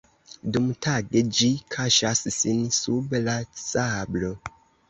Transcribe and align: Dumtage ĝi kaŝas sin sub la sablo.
Dumtage 0.53 1.21
ĝi 1.41 1.49
kaŝas 1.77 2.23
sin 2.39 2.65
sub 2.79 3.15
la 3.29 3.37
sablo. 3.69 4.35